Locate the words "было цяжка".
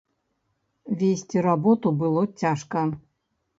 2.01-2.81